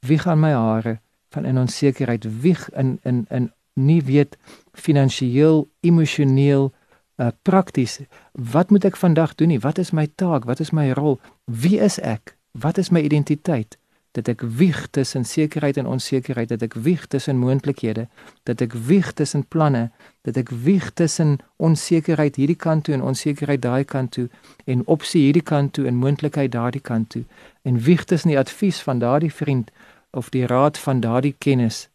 wieg 0.01 0.27
aan 0.27 0.41
my 0.41 0.53
hare 0.53 1.01
van 1.31 1.45
in 1.45 1.59
onsekerheid 1.59 2.41
wieg 2.41 2.71
in 2.71 2.99
in 3.03 3.27
in 3.31 3.53
nie 3.73 4.03
weet 4.03 4.37
finansiëel 4.73 5.69
emosioneel 5.81 6.73
uh, 7.17 7.29
prakties 7.43 8.01
wat 8.33 8.71
moet 8.71 8.85
ek 8.85 8.97
vandag 8.97 9.35
doen 9.35 9.49
nie? 9.49 9.61
Wat 9.61 9.79
is 9.79 9.91
my 9.91 10.07
taak? 10.15 10.45
Wat 10.45 10.61
is 10.61 10.71
my 10.71 10.91
rol? 10.91 11.21
Wie 11.45 11.79
is 11.79 11.99
ek? 12.01 12.37
Wat 12.53 12.79
is 12.79 12.91
my 12.91 13.01
identiteit 13.01 13.79
dat 14.15 14.29
ek 14.31 14.45
wieg 14.47 14.87
tussen 14.95 15.25
sekerheid 15.27 15.77
en 15.77 15.87
onsekerheid, 15.91 16.49
dat 16.49 16.63
ek 16.63 16.75
wieg 16.75 17.07
tussen 17.11 17.41
moontlikhede, 17.43 18.07
dat 18.47 18.61
ek 18.63 18.77
wieg 18.87 19.11
tussen 19.13 19.43
planne, 19.43 19.89
dat 20.23 20.37
ek 20.39 20.53
wieg 20.55 20.93
tussen 20.95 21.39
onsekerheid 21.57 22.39
hierdie 22.39 22.59
kant 22.59 22.85
toe 22.87 22.95
en 22.95 23.03
onsekerheid 23.03 23.63
daai 23.63 23.83
kant 23.85 24.13
toe 24.15 24.29
en 24.71 24.87
opsie 24.87 25.25
hierdie 25.25 25.43
kant 25.43 25.75
toe 25.75 25.89
en 25.91 25.99
moontlikheid 25.99 26.53
daardie 26.55 26.83
kant 26.83 27.11
toe 27.11 27.25
en 27.67 27.83
wieg 27.89 28.05
tussen 28.05 28.31
die 28.31 28.39
advies 28.39 28.79
van 28.87 29.03
daardie 29.03 29.33
vriend 29.35 29.75
of 30.15 30.31
die 30.31 30.47
raad 30.47 30.79
van 30.79 31.03
daardie 31.03 31.35
kennis 31.39 31.89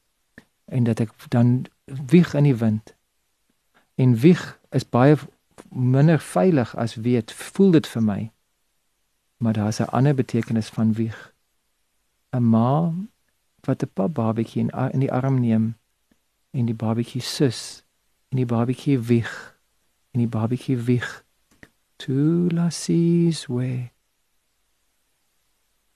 en 0.67 0.83
dat 0.83 0.99
ek 0.99 1.15
dan 1.31 1.65
wieg 1.85 2.35
in 2.35 2.51
die 2.51 2.55
wind. 2.55 2.93
En 3.95 4.19
wieg 4.19 4.43
is 4.75 4.83
baie 4.83 5.15
minder 5.71 6.19
veilig 6.19 6.75
as 6.75 6.99
weet, 6.99 7.31
voel 7.31 7.71
dit 7.79 7.87
vir 7.87 8.03
my. 8.03 8.21
Maar 9.39 9.53
daar's 9.53 9.79
'n 9.79 9.91
ander 9.95 10.15
betekenis 10.15 10.67
van 10.67 10.93
wieg. 10.93 11.33
'n 12.31 12.43
ma 12.53 12.93
wat 13.65 13.83
'n 13.83 13.91
pap 13.93 14.13
babatjie 14.13 14.61
in, 14.61 14.69
in 14.93 14.99
die 14.99 15.11
arm 15.11 15.39
neem 15.39 15.75
en 16.51 16.65
die 16.65 16.79
babatjie 16.83 17.21
sus 17.21 17.83
en 18.29 18.37
die 18.37 18.45
babatjie 18.45 18.99
wieg 18.99 19.33
en 20.11 20.19
die 20.23 20.33
babatjie 20.37 20.77
wieg 20.77 21.09
to 21.95 22.47
la 22.57 22.69
seas 22.69 23.45
way 23.47 23.91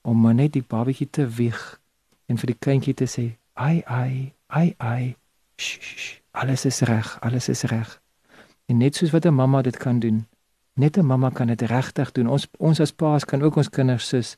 om 0.02 0.20
maar 0.20 0.34
net 0.34 0.52
die 0.52 0.66
babatjie 0.74 1.10
te 1.10 1.26
wieg 1.28 1.80
en 2.26 2.38
vir 2.38 2.52
die 2.52 2.60
kindjie 2.66 2.94
te 2.94 3.06
sê 3.06 3.26
ai 3.52 3.82
ai 3.86 4.34
ai 4.46 4.74
ai 4.78 5.16
sh, 5.56 5.78
sh, 5.80 6.12
alles 6.30 6.64
is 6.64 6.80
reg 6.80 7.18
alles 7.20 7.48
is 7.48 7.62
reg. 7.62 8.00
En 8.66 8.78
net 8.78 8.96
soos 8.96 9.10
wat 9.10 9.26
'n 9.26 9.34
mamma 9.34 9.62
dit 9.62 9.76
kan 9.76 9.98
doen 10.00 10.26
net 10.74 10.96
'n 10.96 11.06
mamma 11.06 11.30
kan 11.30 11.46
dit 11.46 11.60
regtig 11.62 12.12
doen. 12.12 12.26
Ons 12.26 12.46
ons 12.58 12.80
as 12.80 12.92
paas 12.92 13.24
kan 13.24 13.42
ook 13.42 13.56
ons 13.56 13.68
kinders 13.68 14.08
sus 14.08 14.36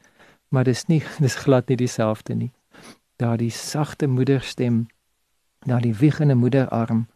maar 0.49 0.65
dis 0.65 0.87
nie 0.87 1.03
dis 1.19 1.35
glad 1.35 1.69
nie 1.69 1.77
dieselfde 1.77 2.35
nie. 2.35 2.53
Daardie 3.17 3.51
sagte 3.51 4.07
moederstem, 4.07 4.87
daardie 5.59 5.95
wiegende 5.95 6.35
moederarm. 6.35 7.07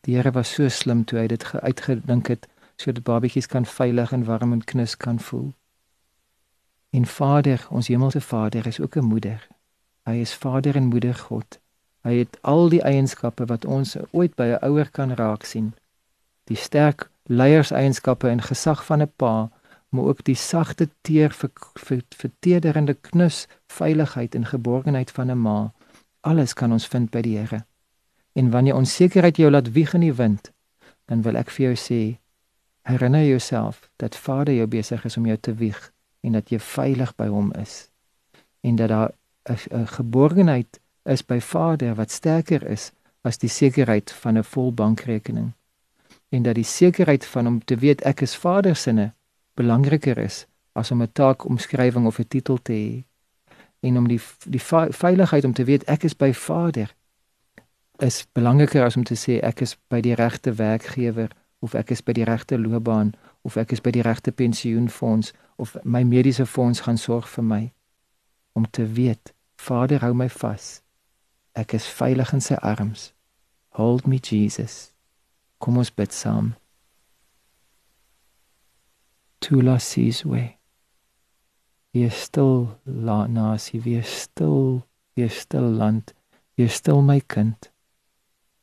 Die 0.00 0.16
Here 0.16 0.30
was 0.30 0.54
so 0.54 0.68
slim 0.68 1.04
toe 1.04 1.18
hy 1.18 1.26
dit 1.26 1.44
uitgedink 1.60 2.28
het 2.28 2.48
sodat 2.80 3.04
babatjies 3.04 3.46
kan 3.46 3.66
veilig 3.66 4.12
en 4.12 4.24
warm 4.24 4.52
en 4.52 4.64
knus 4.64 4.96
kan 4.96 5.18
voel. 5.20 5.52
En 6.90 7.06
Vader, 7.06 7.66
ons 7.70 7.88
hemelse 7.88 8.20
Vader 8.20 8.66
is 8.66 8.80
ook 8.80 8.96
'n 8.96 9.04
moeder. 9.04 9.48
Hy 10.04 10.12
is 10.12 10.34
Vader 10.34 10.76
en 10.76 10.88
Moeder 10.88 11.14
God. 11.14 11.58
Hy 12.02 12.14
het 12.14 12.38
al 12.40 12.68
die 12.68 12.82
eienskappe 12.82 13.44
wat 13.46 13.64
ons 13.64 13.96
ooit 14.10 14.34
by 14.34 14.46
'n 14.56 14.64
ouer 14.64 14.90
kan 14.90 15.12
raak 15.12 15.44
sien. 15.44 15.74
Die 16.44 16.56
sterk 16.56 17.10
leierseienskappe 17.24 18.28
en 18.28 18.42
gesag 18.42 18.84
van 18.84 19.02
'n 19.02 19.12
pa 19.16 19.50
maar 19.90 20.04
ook 20.04 20.24
die 20.24 20.34
sagte 20.34 20.88
teer 21.00 21.32
vir 21.34 21.50
vertederende 22.16 22.94
knus, 22.94 23.46
veiligheid 23.66 24.34
en 24.34 24.46
geborgenheid 24.46 25.10
van 25.10 25.30
'n 25.30 25.38
ma. 25.38 25.72
Alles 26.20 26.54
kan 26.54 26.72
ons 26.72 26.86
vind 26.86 27.10
by 27.10 27.20
die 27.20 27.36
Here. 27.38 27.64
En 28.32 28.50
wanneer 28.50 28.74
onsekerheid 28.74 29.36
jou 29.36 29.50
laat 29.50 29.72
wieg 29.72 29.94
in 29.94 30.00
die 30.00 30.14
wind, 30.14 30.52
dan 31.04 31.22
wil 31.22 31.36
ek 31.36 31.50
vir 31.50 31.64
jou 31.64 31.76
sê, 31.76 32.18
herinner 32.82 33.24
jouself 33.24 33.90
dat 33.96 34.16
Vader 34.16 34.54
jou 34.54 34.66
besig 34.66 35.04
is 35.04 35.16
om 35.16 35.26
jou 35.26 35.36
te 35.36 35.54
wieg 35.54 35.92
en 36.20 36.32
dat 36.32 36.50
jy 36.50 36.58
veilig 36.58 37.14
by 37.14 37.26
hom 37.26 37.52
is. 37.52 37.88
En 38.60 38.76
dat 38.76 38.88
daar 38.88 39.12
'n 39.48 39.86
geborgenheid 39.86 40.80
is 41.04 41.24
by 41.24 41.40
Vader 41.40 41.94
wat 41.94 42.10
sterker 42.10 42.66
is 42.66 42.92
as 43.20 43.38
die 43.38 43.48
sekerheid 43.48 44.12
van 44.12 44.38
'n 44.38 44.44
vol 44.44 44.72
bankrekening. 44.72 45.52
En 46.28 46.42
dat 46.42 46.54
die 46.54 46.64
sekerheid 46.64 47.24
van 47.26 47.46
om 47.46 47.64
te 47.64 47.76
weet 47.76 48.00
ek 48.00 48.20
is 48.20 48.36
Vader 48.36 48.76
se 48.76 49.12
belangriker 49.60 50.18
is 50.18 50.46
as 50.72 50.90
om 50.90 51.02
'n 51.02 51.12
taakomskrywing 51.12 52.06
of 52.06 52.18
'n 52.18 52.28
titel 52.28 52.58
te 52.62 52.72
hê 52.72 53.04
en 53.80 53.96
om 53.96 54.08
die 54.08 54.20
die 54.46 54.62
veiligheid 55.04 55.44
om 55.44 55.52
te 55.52 55.64
weet 55.64 55.84
ek 55.84 56.02
is 56.04 56.16
by 56.16 56.32
Vader 56.34 56.94
is 57.98 58.26
belangriker 58.32 58.84
as 58.84 58.96
om 58.96 59.04
te 59.04 59.16
sê 59.16 59.40
ek 59.44 59.60
is 59.60 59.76
by 59.88 60.00
die 60.00 60.14
regte 60.14 60.52
werkgewer 60.52 61.30
of 61.60 61.74
ek 61.74 61.90
is 61.90 62.02
by 62.02 62.12
die 62.16 62.24
regte 62.24 62.58
loopbaan 62.58 63.12
of 63.42 63.56
ek 63.56 63.72
is 63.72 63.80
by 63.84 63.92
die 63.92 64.04
regte 64.04 64.32
pensioenfonds 64.32 65.32
of 65.60 65.76
my 65.84 66.02
mediese 66.04 66.46
fonds 66.46 66.80
gaan 66.86 66.98
sorg 66.98 67.28
vir 67.28 67.44
my. 67.44 67.62
Om 68.52 68.70
te 68.70 68.86
weet 68.86 69.34
Vader 69.60 70.00
hou 70.00 70.14
my 70.16 70.28
vas. 70.40 70.80
Ek 71.52 71.74
is 71.76 71.84
veilig 71.84 72.32
in 72.32 72.40
sy 72.40 72.56
arms. 72.64 73.10
Hold 73.76 74.06
me 74.06 74.16
Jesus. 74.16 74.92
Kom 75.60 75.76
ons 75.76 75.92
bid 75.92 76.16
saam 76.16 76.54
Tula 79.40 79.78
sees 79.78 80.24
way. 80.24 80.58
Wees 81.92 82.22
stil, 82.22 82.78
nasie, 82.84 83.80
wees 83.80 84.20
stil, 84.22 84.86
wees 85.16 85.40
stil 85.40 85.62
land, 85.62 86.14
wees 86.56 86.74
stil 86.74 87.02
my 87.02 87.20
kind. 87.20 87.70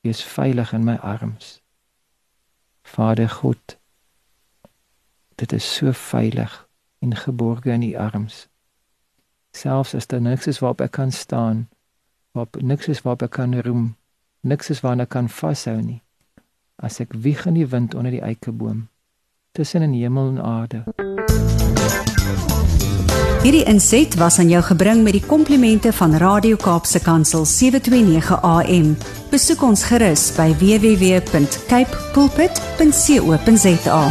Wees 0.03 0.21
veilig 0.21 0.73
in 0.73 0.85
my 0.85 0.97
arms. 0.97 1.61
Vader 2.83 3.27
God, 3.27 3.77
dit 5.35 5.51
is 5.51 5.75
so 5.75 5.91
veilig 5.91 6.67
en 6.99 7.15
geborge 7.15 7.71
in 7.71 7.83
u 7.83 7.95
arms. 7.95 8.47
Selfs 9.51 9.95
as 9.95 10.07
daar 10.07 10.21
niks 10.21 10.47
is 10.47 10.59
waarop 10.59 10.81
ek 10.81 10.91
kan 10.91 11.11
staan, 11.11 11.67
waarop 12.31 12.61
niks 12.61 12.87
is 12.87 13.01
waarop 13.01 13.25
ek 13.27 13.33
kan 13.35 13.57
roem, 13.65 13.95
niks 14.41 14.69
is 14.69 14.81
waarna 14.85 15.05
kan 15.05 15.27
vashou 15.29 15.81
nie. 15.81 16.01
As 16.77 17.01
ek 17.03 17.17
wieg 17.17 17.43
in 17.49 17.57
die 17.57 17.67
wind 17.67 17.97
onder 17.97 18.13
die 18.13 18.23
eikeboom, 18.23 18.87
tussen 19.57 19.81
in 19.81 19.93
hemel 19.93 20.27
en 20.27 20.43
aarde. 20.43 20.83
Hierdie 23.41 23.63
inset 23.63 24.15
was 24.19 24.37
aan 24.39 24.49
jou 24.51 24.61
gebring 24.63 25.03
met 25.03 25.15
die 25.15 25.23
komplimente 25.25 25.93
van 25.93 26.15
Radio 26.19 26.55
Kaapse 26.61 26.99
Kansel 26.99 27.45
729 27.45 28.41
AM. 28.41 28.97
Besoek 29.31 29.63
ons 29.63 29.85
gerus 29.87 30.29
by 30.35 30.51
www.cape 30.59 32.03
pulpit.co.za. 32.13 34.01